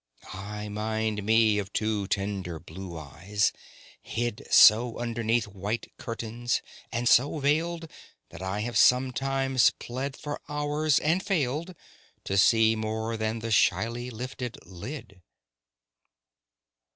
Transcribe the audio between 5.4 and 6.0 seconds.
white